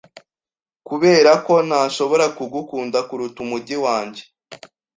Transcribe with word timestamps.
'Kuberako 0.83 1.53
ntashobora 1.67 2.25
kugukunda 2.37 2.99
kuruta 3.07 3.37
umujyi 3.45 3.77
wanjye 3.85 4.21